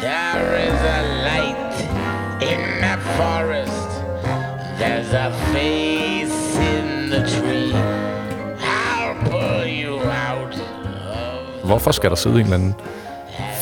[0.00, 1.76] There is a light
[2.40, 3.88] in the forest.
[4.78, 7.72] There's a face in the tree.
[8.60, 12.74] I'll pull you out of Hvorfor skal der sidde en eller anden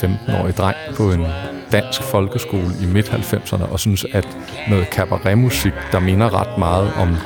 [0.03, 1.27] 15-årig dreng på en
[1.73, 4.29] dansk folkeskole i midt-90'erne og synes, at
[4.69, 7.17] noget cabaretmusik, der minder ret meget om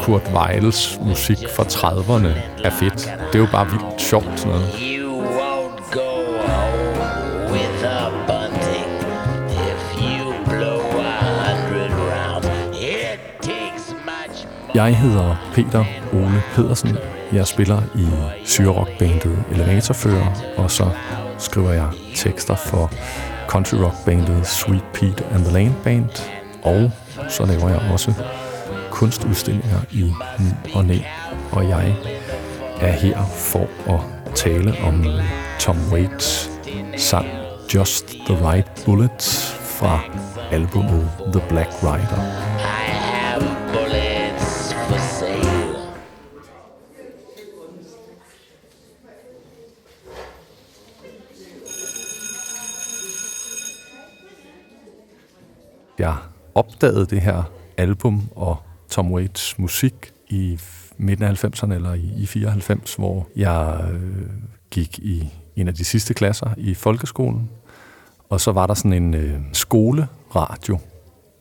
[0.00, 2.28] Kurt Weils musik fra 30'erne,
[2.64, 3.12] er fedt.
[3.32, 4.97] Det er jo bare vildt sjovt sådan noget.
[14.78, 16.98] Jeg hedder Peter Ole Pedersen.
[17.32, 18.06] Jeg spiller i
[18.44, 20.90] syrerockbandet Elevatorfører, og så
[21.38, 22.90] skriver jeg tekster for
[23.48, 26.08] country rock bandet Sweet Pete and the Land Band,
[26.62, 26.90] og
[27.28, 28.12] så laver jeg også
[28.90, 30.02] kunstudstillinger i
[30.38, 30.98] ny og næ,
[31.52, 31.94] og jeg
[32.80, 34.00] er her for at
[34.34, 35.06] tale om
[35.58, 36.50] Tom Waits
[36.96, 37.26] sang
[37.74, 39.22] Just the Right Bullet
[39.62, 40.00] fra
[40.50, 42.77] albumet The Black Rider.
[55.98, 56.16] Jeg
[56.54, 57.42] opdagede det her
[57.76, 58.56] album og
[58.88, 60.60] Tom Waits musik i
[60.96, 64.26] midten af 90'erne eller i, i 94, hvor jeg øh,
[64.70, 67.50] gik i en af de sidste klasser i folkeskolen.
[68.28, 70.78] Og så var der sådan en øh, skoleradio,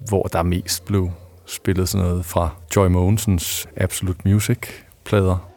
[0.08, 1.10] hvor der mest blev
[1.46, 5.50] spillet sådan noget fra Joy Mogensens Absolute Music-plader.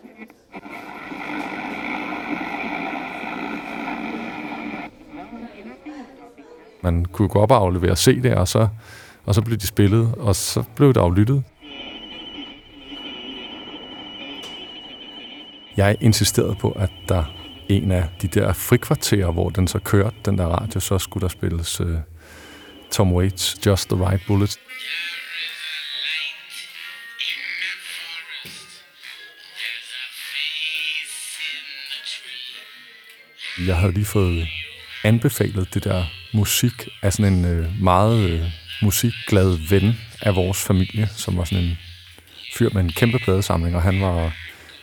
[6.82, 8.68] Man kunne gå op og aflevere CD'er, og så,
[9.24, 11.44] og så blev de spillet, og så blev det aflyttet.
[15.76, 17.24] Jeg insisterede på, at der
[17.68, 21.28] en af de der frikvarterer, hvor den så kørte, den der radio, så skulle der
[21.28, 21.96] spilles uh,
[22.90, 24.58] Tom Waits' Just the Right Bullet.
[33.66, 34.48] Jeg havde lige fået
[35.04, 38.42] anbefalet det der musik af sådan en øh, meget øh,
[38.82, 41.78] musikglad ven af vores familie, som var sådan en
[42.54, 44.32] fyr med en kæmpe pladesamling, og han var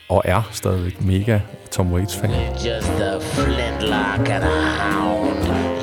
[0.09, 1.39] og er stadigvæk mega
[1.71, 2.31] Tom Waits-fan.
[2.53, 5.77] Just a flintlock and a hound.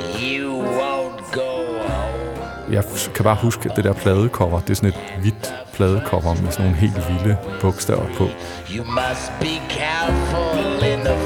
[2.71, 2.83] Jeg
[3.15, 4.59] kan bare huske det der pladecover.
[4.59, 8.23] Det er sådan et hvidt pladecover med sådan nogle helt vilde bogstaver på.
[8.75, 11.24] You must be careful in the.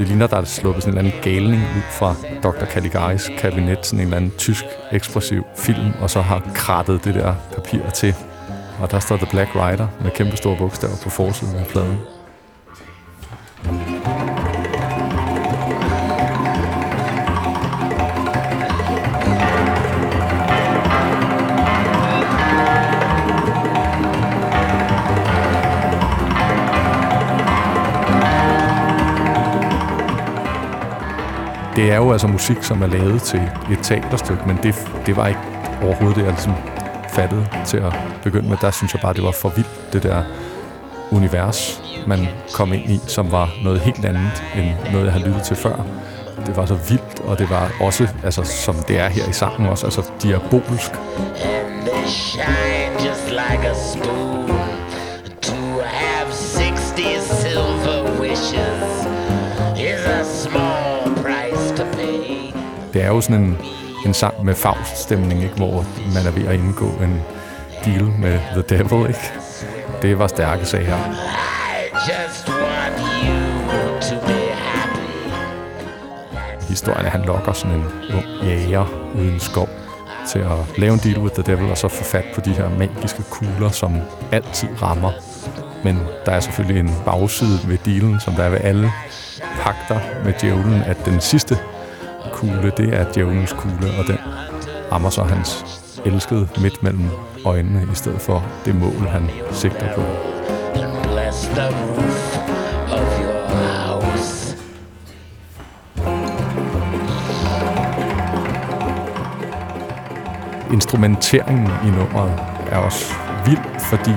[0.00, 2.64] Det ligner, der er sluppet sådan en eller anden galning ud fra Dr.
[2.64, 7.34] Caligaris kabinet, sådan en eller anden tysk ekspressiv film, og så har krattet det der
[7.54, 8.14] papir til.
[8.80, 11.98] Og der står The Black Rider med kæmpe store bogstaver på forsiden af pladen.
[31.80, 34.74] Det er jo altså musik, som er lavet til et teaterstykke, men det,
[35.06, 35.40] det var ikke
[35.82, 36.54] overhovedet det, jeg ligesom
[37.08, 37.92] fattede til at
[38.22, 38.56] begynde med.
[38.60, 40.22] Der synes jeg bare, det var for vildt, det der
[41.10, 42.18] univers, man
[42.54, 45.84] kom ind i, som var noget helt andet, end noget, jeg havde lyttet til før.
[46.46, 49.68] Det var så vildt, og det var også, altså, som det er her i sangen
[49.68, 50.90] også, altså diabolsk.
[50.92, 54.79] And they shine just like a spoon.
[62.92, 63.58] Det er jo sådan en,
[64.06, 65.54] en sang med Faust-stemning, ikke?
[65.54, 65.84] hvor
[66.14, 67.22] man er ved at indgå en
[67.84, 69.08] deal med The Devil.
[69.08, 69.32] Ikke?
[70.02, 70.96] Det var stærke sag her.
[72.08, 75.00] just want you to be happy.
[76.68, 77.84] Historien er, at han lokker sådan en
[78.14, 79.68] ung jæger uden skov
[80.28, 82.68] til at lave en deal with the devil, og så få fat på de her
[82.78, 83.96] magiske kugler, som
[84.32, 85.12] altid rammer.
[85.84, 88.92] Men der er selvfølgelig en bagside ved dealen, som der er ved alle
[89.60, 91.58] pakter med djævlen, at den sidste
[92.32, 94.18] kugle, det er djævelens kugle, og den
[94.92, 95.64] rammer så hans
[96.04, 97.08] elskede midt mellem
[97.44, 100.02] øjnene, i stedet for det mål, han sigter på.
[110.72, 112.32] Instrumenteringen i nummeret
[112.70, 113.14] er også
[113.46, 114.14] vild, fordi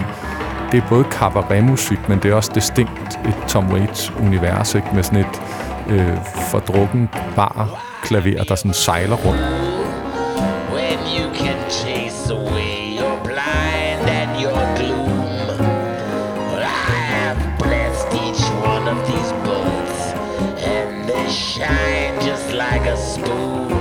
[0.72, 4.88] det er både cabaretmusik, men det er også distinkt et Tom Waits-univers, ikke?
[4.94, 5.42] med sådan et
[5.90, 6.18] øh,
[6.52, 9.42] fordrukken bar klaver, der sådan sejler rundt.
[10.76, 15.20] When you can chase away your blind and your gloom
[16.50, 20.00] well, I have blessed each one of these boats
[20.74, 23.74] And they shine just like a spoon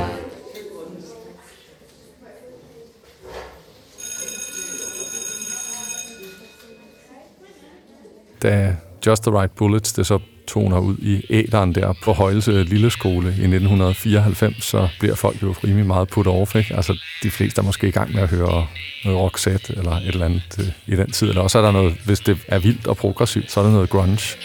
[8.42, 8.74] Da
[9.06, 10.20] Just the Right Bullets, det så
[10.52, 15.54] toner ud i æderen der på Højelse Lille Skole i 1994, så bliver folk jo
[15.64, 16.76] rimelig meget put off, ikke?
[16.76, 18.66] Altså, de fleste er måske i gang med at høre
[19.04, 21.28] noget rockset eller et eller andet øh, i den tid.
[21.28, 23.90] Eller også er der noget, hvis det er vildt og progressivt, så er der noget
[23.90, 24.36] grunge.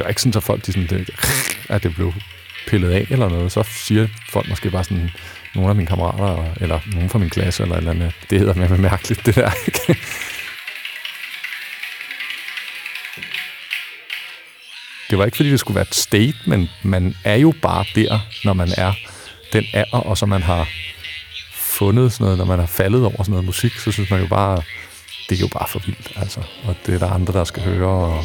[0.00, 1.10] Det var ikke sådan, at folk de sådan, det,
[1.68, 2.12] at det blev
[2.68, 3.52] pillet af eller noget.
[3.52, 5.10] Så siger folk måske bare sådan,
[5.54, 8.12] nogle af mine kammerater, eller nogen fra min klasse, eller eller andet.
[8.30, 9.50] Det hedder med mærkeligt, det der.
[9.66, 10.00] Ikke?
[15.10, 16.70] det var ikke, fordi det skulle være et statement.
[16.82, 18.92] Man er jo bare der, når man er
[19.52, 20.68] den alder, og så man har
[21.52, 24.26] fundet sådan noget, når man har faldet over sådan noget musik, så synes man jo
[24.26, 24.62] bare,
[25.28, 26.40] det er jo bare for vildt, altså.
[26.64, 28.24] Og det er der andre, der skal høre, og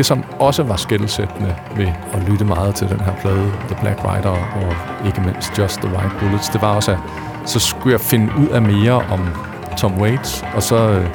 [0.00, 3.98] Det, som også var skældsættende ved at lytte meget til den her plade, The Black
[4.04, 6.98] Rider og ikke mindst Just the Right Bullets, det var også, at
[7.46, 9.20] så skulle jeg finde ud af mere om
[9.78, 11.06] Tom Waits, og så øh,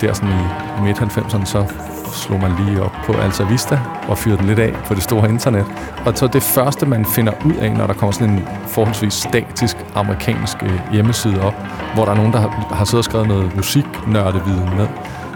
[0.00, 1.64] der sådan i midt-90'erne, så
[2.12, 5.28] slog man lige op på Alta Vista og fyrede den lidt af på det store
[5.28, 5.66] internet.
[6.06, 9.76] Og så det første, man finder ud af, når der kommer sådan en forholdsvis statisk
[9.94, 11.54] amerikansk øh, hjemmeside op,
[11.94, 14.86] hvor der er nogen, der har, har siddet og skrevet noget musiknørdeviden med,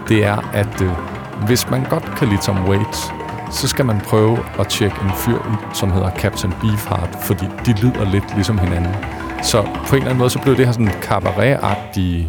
[0.07, 0.91] det er, at øh,
[1.45, 3.13] hvis man godt kan lide Tom Waits,
[3.51, 7.71] så skal man prøve at tjekke en fyr ud, som hedder Captain Beefheart, fordi de
[7.81, 8.95] lyder lidt ligesom hinanden.
[9.43, 12.27] Så på en eller anden måde, så blev det her sådan cabaret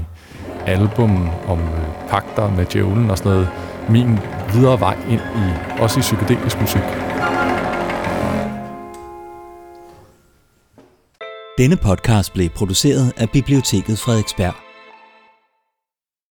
[0.66, 3.48] album om øh, pakter med djævlen og sådan noget,
[3.88, 4.18] min
[4.52, 6.82] videre vej ind i, også i psykedelisk musik.
[11.58, 14.63] Denne podcast blev produceret af Biblioteket Frederiksberg.